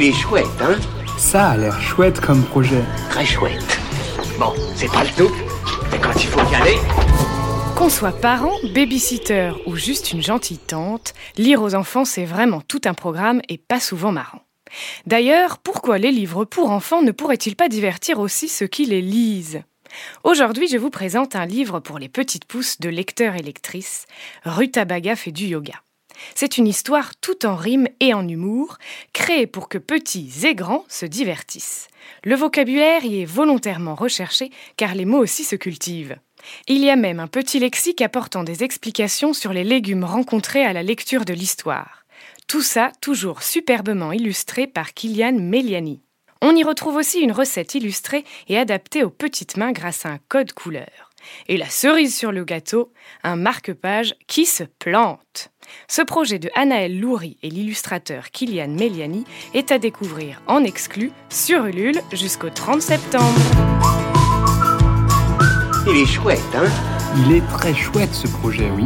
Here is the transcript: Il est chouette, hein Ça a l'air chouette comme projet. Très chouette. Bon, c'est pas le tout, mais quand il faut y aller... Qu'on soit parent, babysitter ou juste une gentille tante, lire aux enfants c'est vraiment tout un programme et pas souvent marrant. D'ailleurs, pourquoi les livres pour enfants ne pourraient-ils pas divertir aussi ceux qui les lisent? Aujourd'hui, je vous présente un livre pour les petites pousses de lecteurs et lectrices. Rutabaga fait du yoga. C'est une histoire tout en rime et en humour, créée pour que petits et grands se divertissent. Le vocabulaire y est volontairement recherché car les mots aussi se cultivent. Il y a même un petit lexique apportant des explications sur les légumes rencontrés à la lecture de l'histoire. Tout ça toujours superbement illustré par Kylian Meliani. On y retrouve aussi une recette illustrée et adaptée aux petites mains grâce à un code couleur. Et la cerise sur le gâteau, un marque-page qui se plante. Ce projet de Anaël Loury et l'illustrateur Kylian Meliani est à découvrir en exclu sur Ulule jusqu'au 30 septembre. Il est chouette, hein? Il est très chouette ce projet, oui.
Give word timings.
Il 0.00 0.04
est 0.04 0.12
chouette, 0.12 0.46
hein 0.60 0.76
Ça 1.16 1.48
a 1.48 1.56
l'air 1.56 1.80
chouette 1.80 2.20
comme 2.20 2.44
projet. 2.44 2.84
Très 3.10 3.26
chouette. 3.26 3.80
Bon, 4.38 4.52
c'est 4.76 4.86
pas 4.92 5.02
le 5.02 5.10
tout, 5.10 5.34
mais 5.90 5.98
quand 5.98 6.14
il 6.14 6.28
faut 6.28 6.52
y 6.52 6.54
aller... 6.54 6.76
Qu'on 7.76 7.88
soit 7.88 8.12
parent, 8.12 8.52
babysitter 8.72 9.50
ou 9.66 9.74
juste 9.74 10.12
une 10.12 10.22
gentille 10.22 10.58
tante, 10.58 11.14
lire 11.36 11.60
aux 11.62 11.74
enfants 11.74 12.04
c'est 12.04 12.26
vraiment 12.26 12.60
tout 12.60 12.80
un 12.84 12.94
programme 12.94 13.42
et 13.48 13.58
pas 13.58 13.80
souvent 13.80 14.12
marrant. 14.12 14.42
D'ailleurs, 15.06 15.58
pourquoi 15.58 15.98
les 15.98 16.12
livres 16.12 16.44
pour 16.44 16.70
enfants 16.70 17.02
ne 17.02 17.10
pourraient-ils 17.10 17.56
pas 17.56 17.68
divertir 17.68 18.20
aussi 18.20 18.46
ceux 18.46 18.68
qui 18.68 18.84
les 18.84 19.02
lisent? 19.02 19.62
Aujourd'hui, 20.22 20.68
je 20.68 20.76
vous 20.76 20.90
présente 20.90 21.34
un 21.34 21.44
livre 21.44 21.80
pour 21.80 21.98
les 21.98 22.08
petites 22.08 22.44
pousses 22.44 22.78
de 22.78 22.88
lecteurs 22.88 23.34
et 23.34 23.42
lectrices. 23.42 24.06
Rutabaga 24.44 25.16
fait 25.16 25.32
du 25.32 25.46
yoga. 25.46 25.74
C'est 26.34 26.58
une 26.58 26.66
histoire 26.66 27.16
tout 27.16 27.46
en 27.46 27.56
rime 27.56 27.88
et 28.00 28.14
en 28.14 28.26
humour, 28.26 28.78
créée 29.12 29.46
pour 29.46 29.68
que 29.68 29.78
petits 29.78 30.46
et 30.46 30.54
grands 30.54 30.84
se 30.88 31.06
divertissent. 31.06 31.88
Le 32.24 32.34
vocabulaire 32.34 33.04
y 33.04 33.22
est 33.22 33.26
volontairement 33.26 33.94
recherché 33.94 34.50
car 34.76 34.94
les 34.94 35.04
mots 35.04 35.18
aussi 35.18 35.44
se 35.44 35.56
cultivent. 35.56 36.16
Il 36.66 36.84
y 36.84 36.90
a 36.90 36.96
même 36.96 37.20
un 37.20 37.26
petit 37.26 37.58
lexique 37.58 38.00
apportant 38.00 38.44
des 38.44 38.64
explications 38.64 39.32
sur 39.32 39.52
les 39.52 39.64
légumes 39.64 40.04
rencontrés 40.04 40.64
à 40.64 40.72
la 40.72 40.82
lecture 40.82 41.24
de 41.24 41.34
l'histoire. 41.34 42.04
Tout 42.46 42.62
ça 42.62 42.92
toujours 43.00 43.42
superbement 43.42 44.12
illustré 44.12 44.66
par 44.66 44.94
Kylian 44.94 45.38
Meliani. 45.38 46.00
On 46.40 46.54
y 46.54 46.62
retrouve 46.62 46.96
aussi 46.96 47.20
une 47.20 47.32
recette 47.32 47.74
illustrée 47.74 48.24
et 48.48 48.58
adaptée 48.58 49.02
aux 49.02 49.10
petites 49.10 49.56
mains 49.56 49.72
grâce 49.72 50.06
à 50.06 50.10
un 50.10 50.18
code 50.28 50.52
couleur. 50.52 51.07
Et 51.48 51.56
la 51.56 51.68
cerise 51.68 52.16
sur 52.16 52.32
le 52.32 52.44
gâteau, 52.44 52.92
un 53.24 53.36
marque-page 53.36 54.14
qui 54.26 54.46
se 54.46 54.64
plante. 54.64 55.50
Ce 55.88 56.02
projet 56.02 56.38
de 56.38 56.50
Anaël 56.54 56.98
Loury 56.98 57.36
et 57.42 57.50
l'illustrateur 57.50 58.30
Kylian 58.30 58.68
Meliani 58.68 59.24
est 59.54 59.72
à 59.72 59.78
découvrir 59.78 60.42
en 60.46 60.64
exclu 60.64 61.12
sur 61.28 61.66
Ulule 61.66 62.00
jusqu'au 62.12 62.50
30 62.50 62.80
septembre. 62.82 63.40
Il 65.86 65.96
est 65.96 66.06
chouette, 66.06 66.40
hein? 66.54 66.68
Il 67.16 67.32
est 67.32 67.46
très 67.48 67.74
chouette 67.74 68.12
ce 68.12 68.28
projet, 68.28 68.70
oui. 68.70 68.84